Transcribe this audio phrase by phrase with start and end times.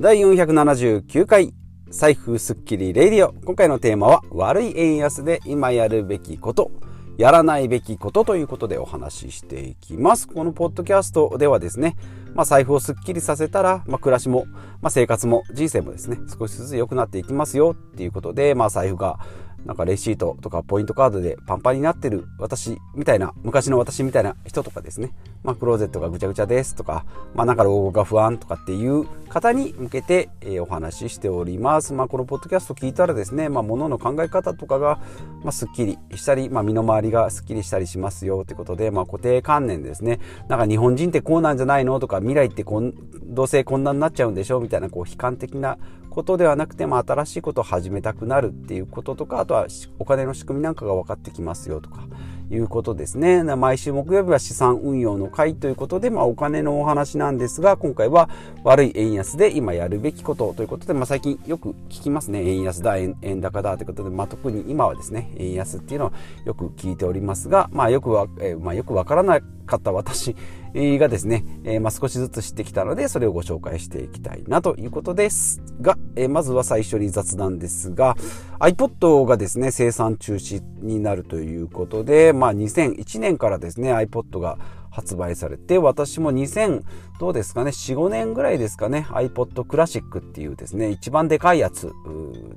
[0.00, 1.52] 第479回
[1.90, 6.70] 財布スッキリレディオ今回のテーマは悪い円安で今やるべきこと
[7.18, 10.26] やらないべきことということでお話ししていきます。
[10.26, 11.96] このポッドキャストではですね、
[12.32, 14.46] まあ、財布をスッキリさせたら、まあ、暮らしも、
[14.80, 19.18] まあ、生活も人生もですね、少しずつ良くなっていきますよっていうことで、まあ、財布が
[19.64, 27.04] なんかレシートとかポイントカードでパンパンになってる私みたいな、昔の私みたいな人とかですね、まあ、クローゼットがぐちゃぐちゃですとか、
[27.34, 31.92] まあ、なんか老後が不安とかっていう方に向けて、え、お話ししております。
[31.92, 34.98] まあ、このポッドキャスト聞いたらですね、まあ、物の考え方とかが、
[35.42, 40.20] まあ、すっきりしたり、まあ、身の回りがすっきりしたりしますよということで、まあ、固定観念ですね。
[40.48, 42.92] なんか日本人ってこうなんじゃないのとか、未来ってこん
[43.24, 45.78] どうせこんなになっちゃうんでしょうみたいな、こう、悲観的な
[46.10, 49.66] ことではなくて、まあ、新しいことを始めたくなるっていうこととかとは
[49.98, 52.06] お金の仕組みなんかが分かってきますよとか
[52.50, 53.42] いうことですね。
[53.42, 58.28] 毎週木曜日は資産運用の会ということで、まあ、お金のお話なんですが今回は
[58.64, 62.44] 悪い円安で今やるべきことということで、まあ、最近よく聞きますね。
[62.44, 66.12] 円安だ円高だということで、まあ、特に今はですね円安っていうのを
[66.44, 69.40] よく聞いておりますが、まあ、よくわ、えー、まあ、よくわからな
[69.70, 70.36] かった私
[70.74, 78.16] がですね、えー、まあ、少しずつ知ってきたので、それをご紹介していきたいなということですが、えー、まずは最初に雑談ですが、
[78.58, 84.58] iPod がですね、生産中止になるということで、まあ、2001年からですね、iPod が
[84.90, 86.82] 発売されて、私も2000、
[87.20, 91.92] どうですかね、4、5年ぐらいですかね、iPod Classic っていうですね、一番でかいやつ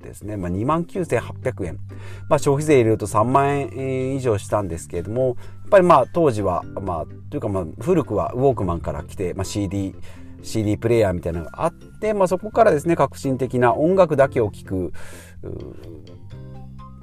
[0.02, 1.80] ですね、まあ、29,800円。
[2.30, 5.38] まあ、消費税入れると3万円以上したんですけれども、
[5.74, 9.96] ぱりまあ、当時は、まあ、というかまあ、古くはウォークマンから来て、まあ、CD、
[10.44, 14.94] CD プレイヤーみたいなのがあって、まあ、そこからですね革新的な音楽だけを聴く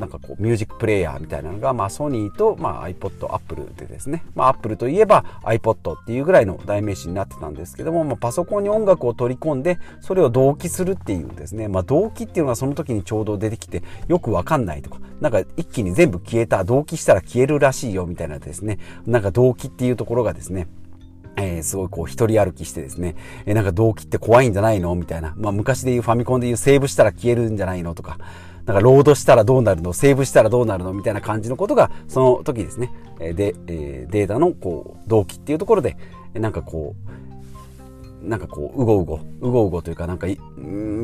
[0.01, 18.79] なんかこうミュージックプレイヤーみたいなのが、まあ、ソニーと、まあ、iPod、Apple でですね、まあ、Apple といえば iPod っていうぐらいの代名詞になってたんですけども、まあ、パソコンに音楽を取り込んでそれを同期するっていうですね、まあ、同期っていうのがその時にちょうど出てきてよくわかんないとかなんか一気に全部消えた同期したら消えるらしいよみたいなですね。
[19.07, 20.67] なんか同期っていうところがですね
[21.37, 23.17] えー、すごいこう一人歩きしてですね、
[23.47, 25.35] えー、なんか動機って怖いんじゃないのみたいな。
[25.37, 28.19] まあ昔で言うファミコンで言うセーブしたら消えるんじゃないのとか、
[28.71, 29.93] なんかロードしたらどうなるの？
[29.93, 30.93] セーブしたらどうなるの？
[30.93, 35.97] みたいな感じのことが、その時ですね、で、データのこう、動機っていうところで、
[36.35, 37.30] なんかこう、
[38.23, 40.27] なんかこう、うごうご、うごうごというか、なんか、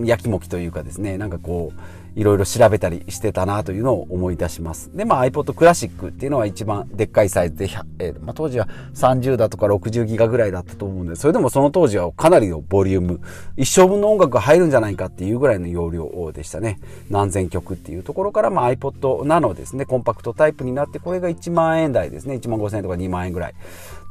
[0.04, 1.80] やきもきというかですね、なんかこう、
[2.16, 4.90] いろいろ調べたりしてたなというのを思い出します。
[4.96, 7.68] で、まあ iPod クラシックっていうのは一番でっかいサイズで、
[7.98, 13.20] えー、まあ、当時は30だとか60ギガぐらいだったと思うんで、それでもその当時はかなりのボリューム、
[13.58, 16.80] 一生分の音楽が入るんじゃないかっていうぐらいの容量でしたね。
[17.10, 22.36] 何千曲っていうところから、まあ iPod ナノですね、コンパクトタイプになって、これが1万円台ですね。
[22.36, 23.54] 1万5000円とか2万円ぐらい。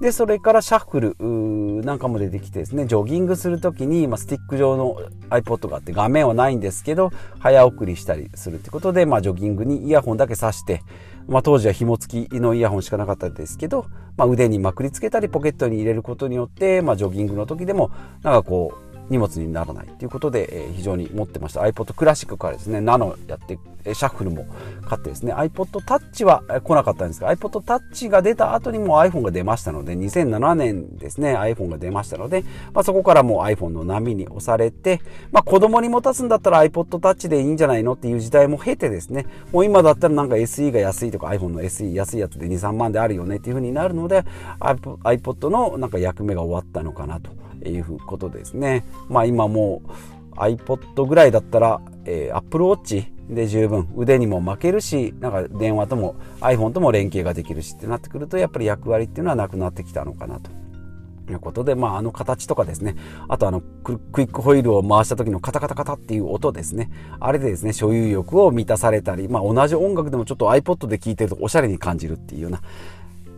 [0.02, 4.98] で、それからシャッフルなんかも出てきてですね、ジョギングするときに、まあ、スティック状の
[5.30, 10.82] iPod があって画面はないんですけど、早送りしたりするってことで、まあ、ジョギングにイヤホンだけ挿して、
[11.28, 13.86] まあ、当時は紐付きのイヤホンしかなかったですけど、
[14.18, 17.92] まあ、腕にまくりつけたりポケットに入れることによって、まあ、ジョギングの時でも
[18.22, 21.62] なんかこう荷物にならないということで、えー、非常に持ってました。
[21.62, 23.60] iPod クラシックからですねナノやって
[23.94, 24.48] シャッフルも
[24.88, 32.44] 買ってですね iPod Touch は来なかったんですが iPod Touch が出た後にも iPhone が出ましたので2007年ですね iPhone が出ましたので、
[32.74, 35.02] まあ、そこからもう iPhone の波に押されて、
[35.32, 44.24] まあ、子供に持たすんだったら iPod Touch でいいんじゃないのっていう時代も経てですねもう今だったらなんか SE が安いとか iPhone の SE 安いやつで23万であるよねっていう風になるので
[44.60, 47.45] iPod のなんか役目が終わったのかなと。
[47.66, 48.86] いうことですね。
[49.10, 60.52] まあ今もう iPod ぐらいだったら、えー、Apple Watch で十分腕にも負けるしなんか電話とも iPhone とも連携ができるしってなってくるとやっぱり役割っていうのはなくなってきたのかなと。
[61.32, 62.96] いうことで、まあ、あの形とかですね、
[63.28, 72.62] あとあのクイックホイールを回した時のカタカタカタっていう音ですね、あれでですね、所有欲を満たされたり、まあ、同じ音楽でもちょっと iPod で聴いてるとおしゃれに感じるっていうような、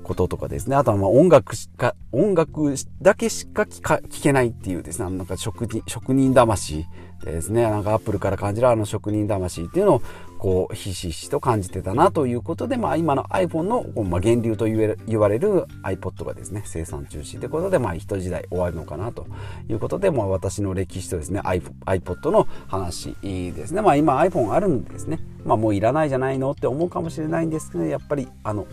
[0.07, 0.75] こととかですね。
[0.77, 6.85] あとはまあ音楽しか、音楽だけしか聞か聞けないっていうですね、なんか職人、職人魂
[7.23, 7.63] ですね。
[7.63, 10.01] なんかアップルから感じるあの職人魂っていうのを
[10.37, 19.27] こうひしひしと感じてたなということで、まあ今の iPhone の、まあ、源流と言え言われる iPod がですね、生産中止ということで、まあ一時代終わるのかなと
[19.67, 23.81] いうことで、まあ私の歴史とですね、iPod の話ですね。
[23.81, 25.19] まあ今 iPhone あるんですね。
[25.43, 28.67] まあもういらないじゃないのって思うかもしれないんですけど、やっぱりあの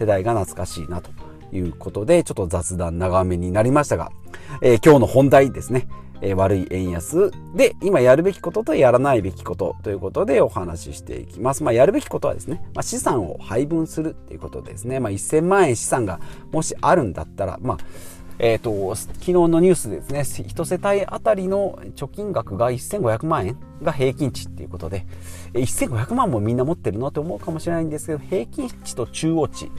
[0.00, 1.10] 世代が懐かしいなと
[1.52, 4.10] いうことで、ちょっと雑談長めになりましたが、
[4.62, 5.88] えー、今日の本題ですね。
[6.22, 11.62] えー、悪い円安で今やるべきこととやらないべきことということでお話ししていきます。
[11.62, 15.00] まあ、やるべきことはですね、まあ、資産を配分するっていうことですね。
[15.00, 16.20] まあ、1000万円資産が
[16.52, 17.78] もしあるんだったら、まあ、
[18.42, 25.04] えと、昨日のニュースですね1世帯あたりの貯金額が1500万円が平均値っていうことで
[25.52, 29.70] 1500万もみんな持ってるのって思うかもしれないんですけど平均値と中央値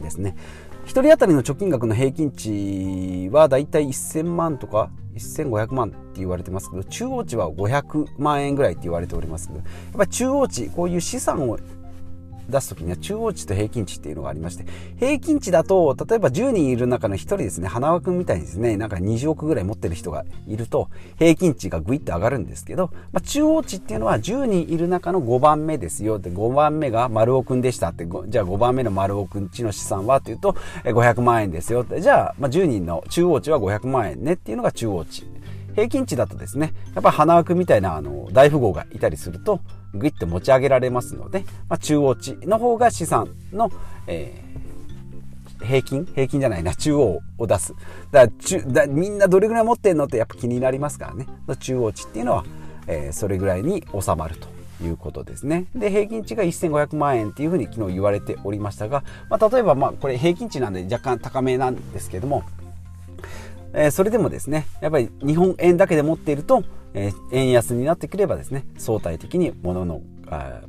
[0.00, 0.36] ですね。
[0.84, 11.58] 1人当たりの貯金額の平均値はだいたい1000万とか1500万って言われてますけど中央値は500万円ぐらいって言われておりますけどやっぱ中央値こういう資産を
[12.48, 14.66] 出す時には中央値と平均値っていうのがありまして
[14.98, 30.52] 平均値だと例えば10人いる中の1人ですね花輪君みたいにですねなんか20億ぐらい持ってる人がいると平均値がグイッと上がるんですけど、まあ、中央値っていうのは10人いる中の5番目ですよって5番目が丸尾君でしたってじゃあ5番目の丸尾君ちの資産はっていうと
[30.84, 32.00] 500万円ですよって。
[32.00, 35.33] じゃあ、まあ、10人の中央値は500万円ねっていうのが中央値。
[35.74, 39.60] 平均値だとですねやっぱり花輪君みたいなあの大富豪がいたりすると
[39.94, 43.70] グイッと持ち上げられますので、まあ、中央値の方が資産の、
[44.06, 46.04] えー、平均？
[46.06, 47.74] 平均じゃないな中央を出す。
[48.10, 51.26] だから中だみんなどれぐらい持ってんのってやっぱ気になりますからね。
[51.60, 52.44] 中央値っていうのは、
[52.86, 54.48] えー、それぐらいに収まると
[54.82, 55.66] いうことですね。
[55.74, 62.42] で、平均値が1500万円っていうふうに昨日言われておりましたが、まあ、例えばまあこれ平均値なんで若干高めなんですけども、
[63.74, 70.02] え、それでもですね、やっぱり日本円だけで持っていると、え、円安になってくればですね、相対的に物の、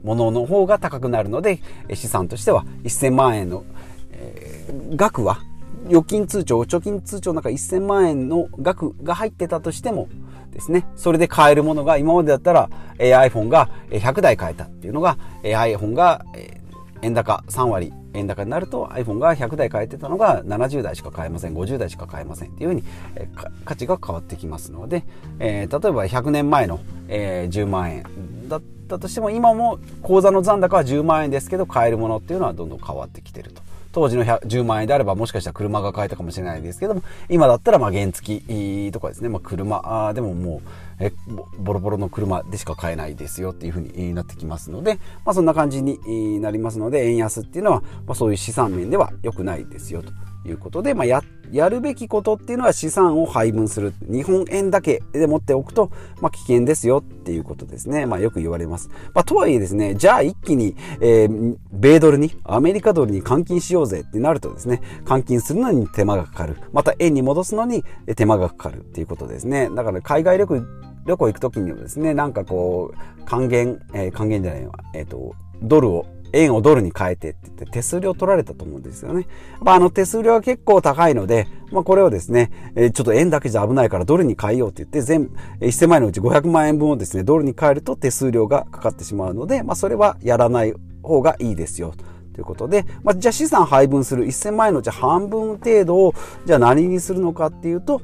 [0.03, 1.59] 物の方が高くなるので、
[1.93, 3.63] 資産としては1000万円の、
[4.11, 4.65] え、
[4.95, 5.39] 額は、
[5.87, 10.07] 預金通帳、貯金通帳の中1000万円の額が入ってたとしても
[10.51, 16.64] ですね、それで買えるものが今までだったら、え、iPhone が100台買えたっていうのが、え、iPhone が、えー、
[17.01, 22.83] 円高3割円高になると iPhone が100台買えてたのが70台しか買えません50台しか買えませんっていうふうに、
[23.15, 23.29] え、
[23.65, 25.03] 価値が変わってきますので、
[25.39, 33.61] えー、例えば100年前の、えー、10万円だったとしても今も口座の残高は10万円ですけど買えるものっていうのはどんどん変わってきてると。
[33.95, 40.69] 当時の10万円であればもしかしたら車が買えたかもしれないですけども今だったらまあ原付とかですね、まあ、車でももう
[40.99, 41.11] え
[41.57, 44.95] ボロボロの車でしか買えないですよっていうふうになってきますので、
[45.25, 50.11] まあ、そんな感じになりますので円安っていうのは、まあ、そういう資産面では良くないですよと。
[50.45, 51.21] いうことで、まあ、や
[51.51, 53.93] やるべきことっていうのは資産を配分する。
[54.01, 66.57] 日本円だけで持っておくと、まあ、危険ですよっていうことですね、まあ、よく言われます、まあ、とはいえですねじゃあ一気に、えー、米ドルにアメリカドルに換金しようぜってなるとですね換金するのに手間がかかる。
[66.73, 67.83] また円に戻すのに
[68.15, 69.69] 手間がかかるっていうことですね。
[69.73, 70.65] だから海外旅行
[71.05, 76.05] 旅行行く時にもですね、なんかこう、還元、えー、還元じゃないわ、えっ、ー、と、ドルを、
[76.35, 79.27] 円をドルに変えてって言って手数料取られたと思うんですよね。
[79.61, 85.29] まあ、あの手数料は結構高いので、まあ、これをですね、えー、ちょっと円だけじゃ危ないからドルに変えようって言って、全、
[85.61, 91.93] 1000万円のうち500万円分をですね、ドルに変えると手数料がかかってしまうので、まあ、それはやらない方がいいですよ。
[92.33, 96.13] ということで、まあ、じゃあ資産配分する1000万円のうち半分程度を、
[96.45, 98.01] じゃあ何にするのかっていうと、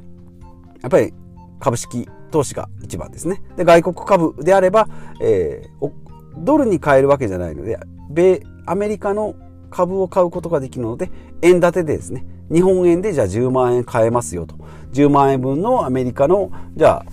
[0.82, 1.14] やっぱり
[1.60, 3.42] 株式投資が一番ですね。
[3.58, 4.88] で、外国株であれば、
[5.22, 5.92] えー、
[6.38, 7.78] ドルに買えるわけじゃないので、
[8.14, 9.36] 米、アメリカの
[9.70, 11.10] 株を買うことができるので、
[11.42, 14.56] 円建てでですね、日本円でじゃあ10万円買えますよと。
[14.94, 17.06] 10万円分のアメリカの、じゃ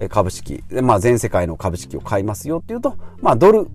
[0.00, 3.68] あ、株式、まあ全世界の株式を買いますよっていうと、まあドル、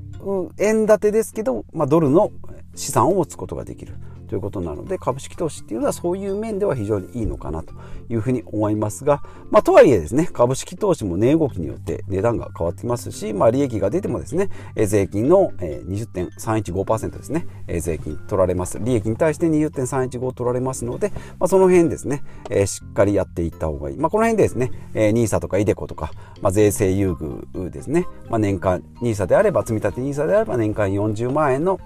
[0.58, 2.32] 円建てですけど、まあドルの
[2.76, 3.94] 資産を持つことができる。
[4.28, 7.74] ということなので株式投資っていうのはそういう面では非常にいいのかなと
[8.10, 14.50] いうふうに思いますが、まあ、とはいえですね株式投資も値動きによって値段が変わってきますし、まあ、利益が出てもですね
[14.88, 17.48] 税金の20.315%ですね
[17.80, 18.80] 税金取られます。
[18.80, 21.10] 利益に対して20.315取られますので、
[21.40, 22.24] まあ、その辺ですね
[22.66, 26.12] しっかりやっていった方がいい、まあ、この辺でですね NISA とか iDeCo とか、
[26.42, 31.80] まあ、税制優遇ですね、まあ、年間 NISA であれば積立 NISA であれば年間40万円の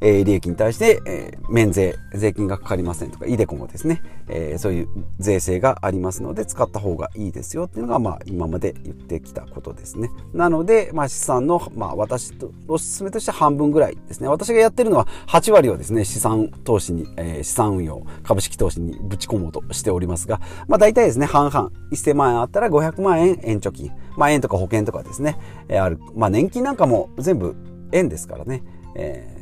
[0.00, 4.88] えー、利益に対して、えー、免税、税金がかかりませんとか、イデコもですね、えー、そういう
[5.18, 10.10] 税制がありますので、使った方がいいですよっていうのが、まあ、今まで言ってきたことですね。
[10.32, 14.28] なので、まあ、資産の、まあ、私と、おすすめとして半分ぐらいですね。
[14.28, 25.38] 私がやってるのは、8割をですね、資産投資に、えー、資産運用、株式投資にぶち込もうとしておりますが、まあ、大体ですね、半々、1000万円あったら500万円円貯金、まあ、円とか保険とかですね、
[25.68, 27.56] えー、ある、まあ、年金なんかも全部
[27.92, 28.62] 円ですからね、
[28.94, 29.37] えー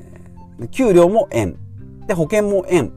[0.70, 1.56] 給料も円。
[2.06, 2.92] で、保険も円。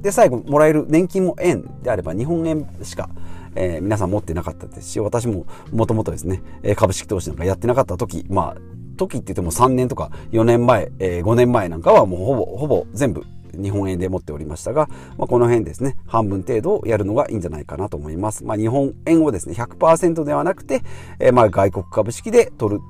[0.00, 3.10] で、最後もらえる年金も円であれば日本円しか、
[3.54, 6.42] えー、皆さん持ってなかったですし、私ももともとですね、
[6.76, 8.60] 株式投資なんかやってなかった時、まあ、
[8.96, 18.44] 時って言っても3年とか4年前、えー、5年前なんかはもうほぼ、ほぼ全部日本円で持っておりましたが、まあ、この辺ですね、半分程度やるのがいいんじゃないかなと思います。
[18.44, 20.82] まあ、日本円をですね、100%ではなくて、
[21.18, 22.80] えー、まあ外国株式で取る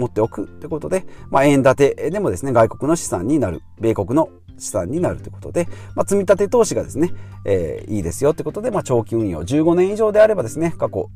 [0.00, 7.12] 持っておくということで、まあ、円建てでもですね、外国の資産になる、米国の資産になるということで、まあ、積立投資がですね、
[7.44, 11.10] えー、いいですよということで、まあ、長期運用、15年以上であればですね、過去、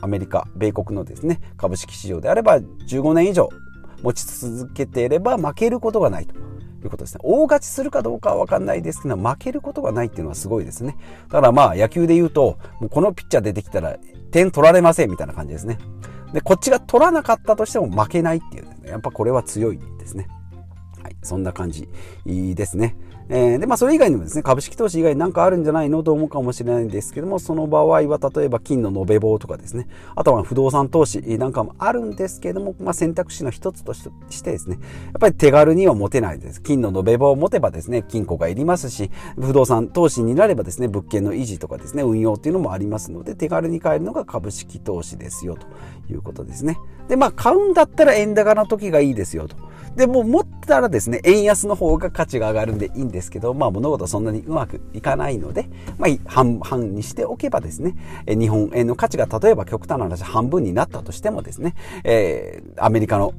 [0.00, 3.48] アメリカ、米国のですね、株式市場であれば15年以上
[4.02, 6.34] 持ち続けていれば負けることがないと。
[6.82, 7.20] いうことですね。
[7.22, 10.96] 大勝ちするかどうかは分かんないですけど、負けることがないっていうのはすごいですね。
[11.28, 13.98] だからまあ野球で言うと、もうこのピッチャー出てきたら
[14.30, 15.78] 点取られませんみたいな感じですね。
[16.32, 20.28] で、こっちが取らなかったとしても負けないっていう、ね、やっぱこれは強いですね。
[21.02, 21.88] はい、そんな感じ
[22.26, 22.96] ですね。
[23.32, 34.02] えー、で、まあ、それ以外にもですね、株式投資以外に何かあるんじゃないのと思うかもしれないんですけども、その場合は、例えば金の延べ棒とかですね、あとは不動産投資なんかもあるんですけども、まあ、選択肢の一つとし
[34.42, 36.60] てですね、やっぱり手軽には持てないです。
[36.60, 45.68] 金の延べ棒を持てばですね、金庫がいりますし、不動産投資になればですね、物件の維持とかですね、運用っていうのもありますので、手軽に買えるのが株式投資ですよ、と
[46.12, 46.78] いうことですね。
[47.06, 49.69] で、まあ、買うんだったら円高の時がいいですよ、と。
[49.96, 55.68] で、も持ったらですね、円安の方が価値が上がるんでいいんですけど、まあ物事そんなにうまくいかないので、
[55.98, 63.34] まあ半々にしておけばですね、日本円の価値が例えば極端な話半分になったとしてもですね、えー、アメリカの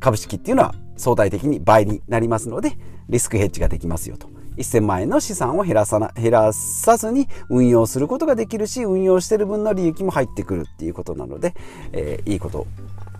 [0.00, 2.72] 株式っていうのは相対的に倍になりますので、
[3.08, 4.28] リスクヘッジができますよと。
[4.56, 11.54] 1000万円の資産を減らさな減らさずに運用することができるし運用してる分の利益も入ってくるっていうことなので、
[11.92, 12.66] えー、いいこと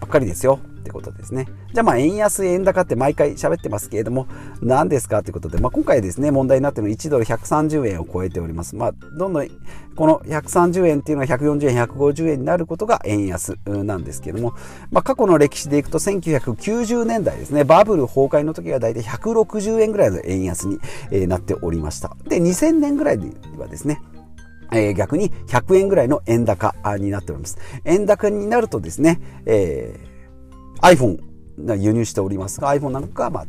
[0.00, 1.46] ばっかりですよってことですね。
[1.72, 4.28] じゃあまあ円安円高って毎回喋ってますけれども
[4.62, 8.76] 何ですかということで、まあ、今回ですね問題になっているのは1ドル130円を超えております。
[8.76, 9.48] まあどんどん
[9.96, 14.54] この130円っていうのは140円150円になることが円安なんですけれども、
[14.90, 20.78] まあ、過去の歴史でいくと1990年代ですねバブル崩壊の時は大体160円ぐらいの円安に
[21.26, 22.14] なっておりました。
[22.28, 23.18] で2000年ぐらい
[23.58, 24.00] はですね
[24.72, 27.58] えー、逆に100円ぐらいの円高になっております。
[27.84, 30.05] 円高になるとですね、えー、
[30.83, 31.21] iPhone
[31.78, 33.47] 輸入しておりますが、iPhone なんかは、まあ、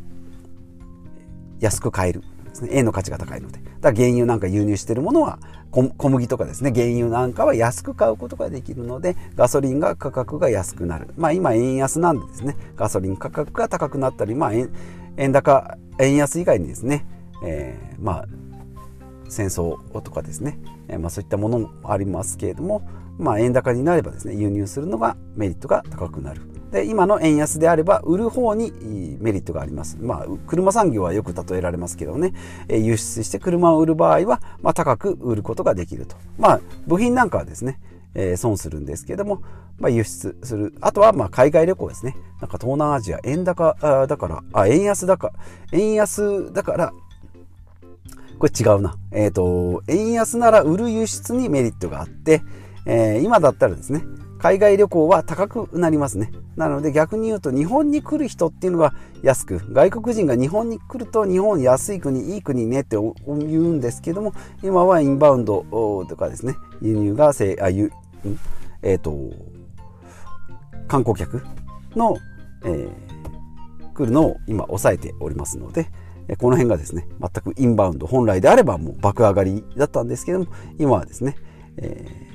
[1.60, 2.22] 安く買える。
[2.22, 2.70] ですね。
[2.74, 3.60] 円の価値が高いので。
[3.82, 5.40] だから原油なんか輸入しているものは
[5.72, 11.10] 小麦とかですね、原油なんかは安く買うことができるので、ガソリンが価格が安くなる。
[11.18, 14.70] まあ今円安なんでですね、ガソリン価格が高くなったり、まあ円
[15.18, 17.06] 円高、円安以外にですね、
[17.44, 18.28] えー、まあ
[19.30, 20.58] 戦争とかですね、
[20.88, 29.98] えまあ、そういったものもありますけれども、まあ、円高になればですね輸入するのがメリットが高くなるで今の円安であれば売る方にメリットがあります。
[30.00, 32.34] まあ、車産業はよく例えられますけどね、
[32.68, 36.16] え輸出して車を売る場合は、まあ、高く売ることができると。
[36.38, 37.80] まあ、部品なんかはですね、
[38.16, 39.42] えー、損するんですけども、
[39.80, 40.74] まあ、輸出する。
[40.82, 42.18] あとは、まあ、海外旅行ですね。
[42.42, 45.32] なんか東南アジア、円高あだから、あ、円安だか
[45.72, 46.94] ら、円安だから、
[48.40, 48.96] これ違うな。
[49.12, 52.42] えっ、ー、と、円安なら売る輸出にメリットがあって、
[52.86, 54.04] えー、今だったらですね、
[54.40, 56.32] 海外旅行は高くなりますね。
[56.56, 65.66] なので逆に言うと日本に来る人っていうのは安く、外国人が日本に来ると日本安い国、いい国ねって言うんですけども、今はインバウンド
[66.08, 67.92] とかですね、輸入がせ、あ、ゆ、
[68.82, 69.16] えっ、ー、と、
[70.88, 71.44] 観光客
[71.96, 72.18] の、
[72.64, 75.90] えー、来るのを今抑えておりますので、
[76.38, 81.36] この辺がですね、全くインバウンド、本来であればもう爆上がりだったんですけども、今はですね、
[81.78, 82.27] えー、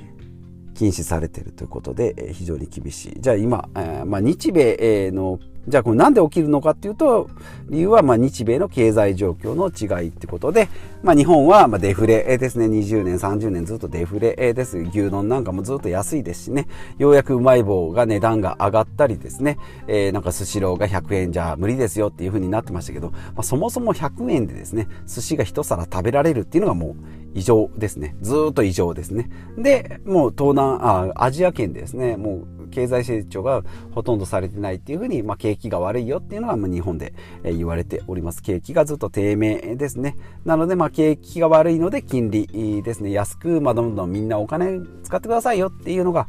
[0.73, 3.15] 禁止されているということで、非常に厳しい。
[3.19, 7.29] じゃあ今、えーまあ、日米のじゃあこれなんで起きるのかっていうと
[7.69, 10.67] 理由はまあ日米の経済状況の違いってことで、
[11.01, 12.65] まあ、日本はまあデフレですね。
[12.65, 14.77] 20年30年ずっとデフレです。
[14.77, 16.67] 牛丼なんかもずっと安いですしね。
[16.97, 26.95] ようやくうまい棒が値段が上がったりですね、えー、なんかスシローが100円じゃ無理ですよっていうふうになってましたけど、まあ、そもそも100円でですね寿司が一皿食べられるっていうのがもう
[27.35, 28.15] 異常ですね。
[28.21, 29.29] ずっと異常ですね。
[29.57, 37.13] でもう東南あアジア圏でですねもう経済成長がほとんどされてないっていうふうに、まあ、景気が悪いよっていうのが、まあ、日本で
[37.43, 38.41] 言われております。
[38.41, 40.17] 景気がずっと低迷ですね。
[40.45, 46.27] なので、まあ、景気が悪いので金利ですね、安く、まあ、どんどんみんなお金使ってくださいよっていうのが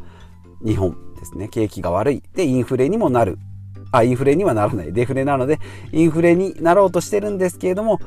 [0.64, 1.48] 日本ですね。
[1.48, 2.22] 景気が悪い。
[2.34, 3.38] で、インフレにもなる。
[3.92, 4.92] あ、インフレにはならない。
[4.92, 5.60] デフレなので、
[5.92, 8.00] インフレになろうとしてるんですけれども、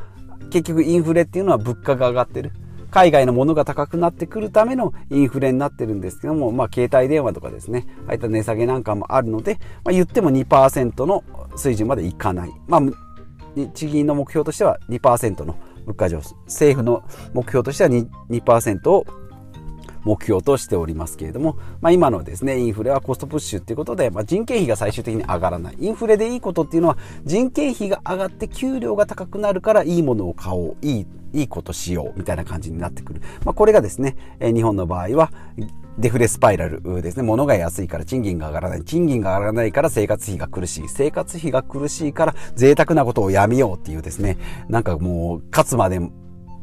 [0.50, 2.52] 結局インフレっていうのは物価が上がってる。
[2.92, 11.24] 海外のものが高くなってくるためのインフレになってるんですけども、まあ、携帯電話とかですね、ああいった値下げなんかもあるので、まあ、言っても2%の
[11.56, 12.52] 水準までいかない。
[12.68, 12.82] まあ、
[13.56, 16.36] 日銀の目標としては2%の物価上昇。
[16.46, 17.04] 政府の
[17.34, 19.06] 目標としては 2%, 2を
[20.08, 35.32] 目標としておりますけれども、まあ、今のですねインフレはコストプッシュっていうことで、まあ、人件費が最終的に上がらないインフレでいいことっていうのは人件費が上がって給料が高くなるからいいものを買おういいいいことしようみたいな感じになってくる、まあ、これがですね日本の場合は
[35.98, 37.24] デフレスパイラルですね。
[37.24, 38.84] 物が安いから賃金が上がらない。
[38.84, 40.88] 賃金が上がらないから生活費が苦しい。
[40.88, 44.38] 生活費が苦しいから贅沢なことをやめようっていうですね。
[44.70, 46.00] なんかもう、勝つまで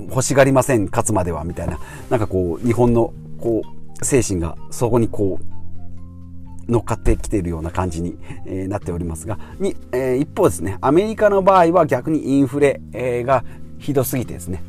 [0.08, 1.80] 欲しがりません、勝つまでは、みたいな。
[2.10, 3.62] なんかこう、日本の、こ
[4.00, 8.16] う、精神がそこにこう、乗っかってきているような感じに、
[8.46, 13.44] えー、なっておりますが、に、えー、一方ですね、アメリカの場合は逆にインフレ、えー、が
[13.84, 14.62] ひどすぎてですね、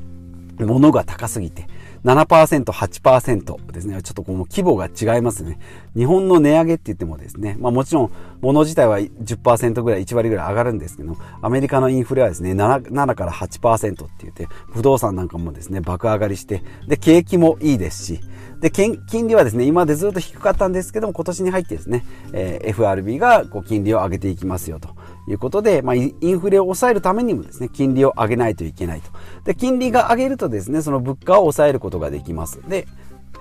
[0.59, 1.67] 物が高すぎて、
[2.03, 4.01] 7%、8%ですね。
[4.03, 5.57] ちょっとこの規模が違いますね。
[5.95, 18.19] 日本の値上げって言ってもですね、まあもちろん物自体は10%ぐらい、1割ぐらい上がるんですけど、アメリカのインフレはですね、7, 7から8%って言って、不動産なんかもですね、爆上がりして、で、景気もいいですし、
[18.59, 24.89] で、金利はですね、今までずっと低かったんですけども、今年に入ってですね、えー、FRB がこう金利を上げていきますよと。
[25.27, 29.09] いうことで、まあ、インフレを抑えるためにもですね、金利を上げないといけないと。
[29.43, 32.61] で、金利が上げるとですね、その物価を抑えることができます。
[32.67, 32.87] で、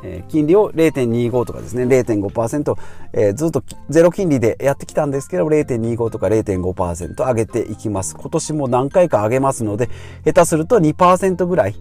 [0.05, 2.77] え、金利を0.25とかですね、0.5%、
[3.13, 8.15] えー、ずっとゼロ金利でやってきたんですけど、0.25とか0.5%上げていきます。
[8.15, 9.89] 今年も何回か上げますので、
[10.25, 11.77] 下手すると2%ぐらい、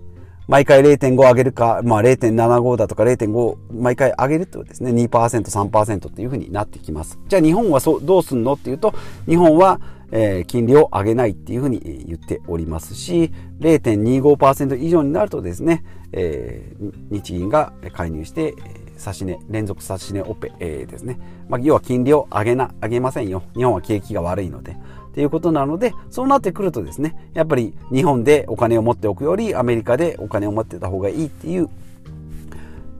[0.47, 7.19] 毎回0.5上げるか、まあ0.75だとか0.5毎回上げるとですね、2%、3%っていうふうになってきます。
[7.27, 8.93] じゃあ日本はそどうすんのっていうと、
[9.25, 9.79] 日本は、
[10.11, 18.53] えー、金利を上げないっていうふうに言っておりますし、0.25%以上になるとですね、えー、日銀が介入して、
[18.99, 21.19] 指し値、連続指し値オペ、えー、ですね。
[21.49, 23.43] まあ、要は金利を上げな、上げませんよ。
[23.55, 24.77] 日本は景気が悪いので。
[25.13, 31.69] っていうことなので、そうなってくるとですね、やっぱり日本でお金を持っておくよりアメリカでお金を持ってた方がいいっていう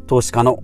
[0.06, 0.62] 投資家の、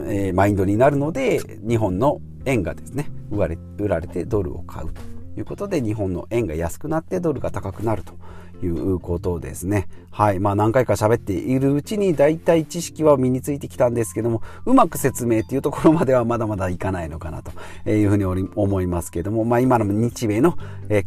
[0.00, 5.00] えー、マインドになるので、日本の円がですね、売られ売られてドルを買うと
[5.38, 8.14] いうことで、日本の円が安くなってドルが高くなると
[8.62, 9.88] いうことですね。
[10.10, 10.40] はい。
[10.40, 17.52] まあ何回か喋っているうちに大体知識は身についてきたんですけども、うまく説明っていうところまではまだまだいかないのかなと
[17.90, 20.56] いうふうに思いますけども、まあ今の日米の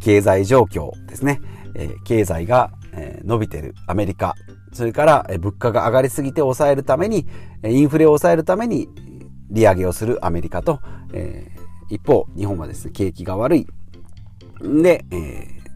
[0.00, 1.40] 経済状況ですね。
[2.04, 2.70] 経済が
[3.24, 4.34] 伸びてるアメリカ、
[4.72, 7.26] それから物価が上がりすぎて抑えるために、
[7.64, 8.88] インフレを抑えるために
[9.50, 10.80] 利上げをするアメリカと、
[11.90, 13.66] 一方、日本はですね、景気が悪い。
[14.62, 15.04] で、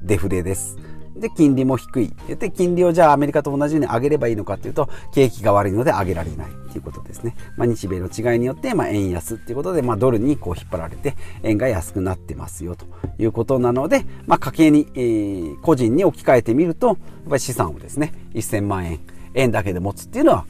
[0.02, 0.78] デフレです。
[1.16, 2.12] で、金利も低い。
[2.28, 7.34] で、金利をじゃあアメリカと同じように上げればいいのかっていうと、景気が悪いので上げられないっていうことですね。
[7.56, 12.86] まあ、日米の違いによって、まあ、円安っていうことで、まあ、ドルにこう引っ張られて、円が安くなってますよと
[13.18, 16.96] いうことなので、まあ、家計に、えー、個人に置き換えてみると、やっ
[17.30, 19.00] ぱり資産をですね、1000万円、
[19.34, 20.46] 円だけで持つっていうのは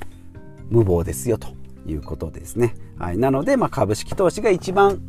[0.71, 1.49] 無謀ですよと
[1.87, 2.75] いうことですね。
[2.99, 3.19] はい。
[3.19, 5.01] なので、まあ、株式投資が一番、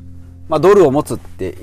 [0.47, 1.57] まあ、ドルを持つって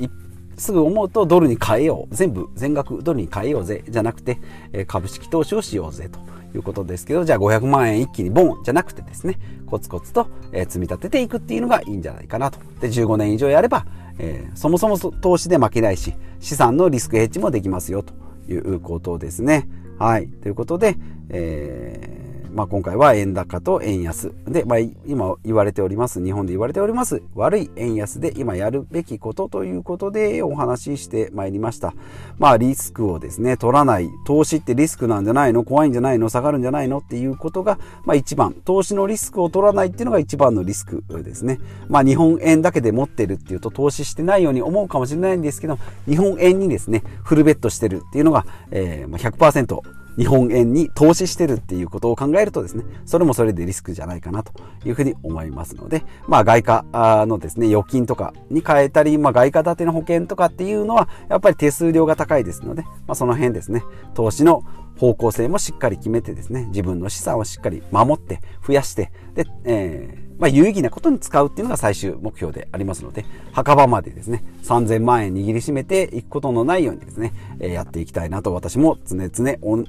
[0.57, 2.14] すぐ思うとドルに変えよう。
[2.14, 3.85] 全部、全額ドルに変えようぜ。
[3.88, 4.38] じゃなくて、
[4.73, 6.09] え株式投資をしようぜ。
[6.09, 6.19] と
[6.57, 12.59] いうことですけど、じゃあ500万円一気にボンじゃなくてですね、コツコツと、え積み立てていくっていうのがいいんじゃないかなと。
[12.81, 13.87] で、15年以上やれば、
[14.19, 18.14] えー、そもそも投資で負けないし、資産のリスクヘッジもできますよと
[18.49, 19.69] いうことですね。
[19.99, 20.29] はい。
[20.29, 20.97] ということで、
[21.31, 22.23] えー
[22.55, 24.33] まあ、今回は円高と円安。
[24.47, 31.95] で、まあ、今言われております日本で言われております悪い円安で今やるべきことということでお話ししてまいりました。
[32.38, 34.09] まあリスクをですね取らない。
[34.25, 35.64] 投資ってリスクなんじゃないの？
[35.64, 36.29] 怖いんじゃないの？
[36.29, 36.99] 下がるんじゃないの？
[36.99, 38.55] っていうことが、まあ、一番。
[38.64, 41.59] 投資のリスクを取らないっていうのが一番のリスクですね。
[41.88, 54.53] まあ日本円だけで持ってるっていうと投資してないように思うかもしれないんですけど日本円にですねフルベットしてるっていうのが、えー、100%日本円に投資してるっていうことを考えるとですね、それもそれでリスクじゃないかなと
[54.85, 56.85] いうふうに思いますので、まあ外貨
[57.27, 63.83] のですね、預金とかに変えたり、まあ外貨建ての保険とかっていうのは、やっぱり手数料が高いですので、まあその辺ですね、
[64.14, 64.62] 投資の
[64.98, 79.87] 方向性もしっかり決めてですね、自分の資産をしっかり守って、増やして、で、えー、まあ、有意義なことに使うっていうのが最終目標でありますので、墓場までですね、3000万円握りしめていくことのないようにですね、えー、やっていきたいなと私も常々、常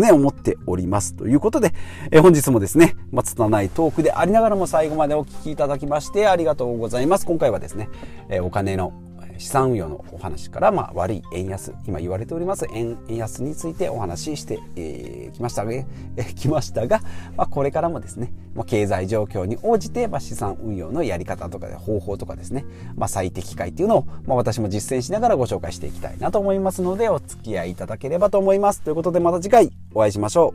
[0.00, 1.14] 々思っております。
[1.14, 1.74] ということで、
[2.10, 7.26] えー、本日もですね、まあ、拙いトークでありながらも最後までお聞きいただきましてありがとうございます。
[7.26, 7.88] 今回はですね、
[8.28, 8.92] え、お金の
[9.38, 15.64] 資産運用のお話から、まあ、悪い円安今言われております円安についてお話ししてき、えー、ました。
[15.64, 17.00] が、えー、ましたが、
[17.36, 22.64] まあ、これからもですね、まあ、経済状況に応じて、まあ、資産運用のやり方とかで方法とかですね、
[22.96, 28.82] まあ、最適解っていうのを、まあ、私も実践しながらご紹介していきたいなと思いますのでお付き合いいただければと思います。
[28.82, 30.54] ということでまた次回お会いしましょ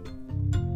[0.63, 0.66] う。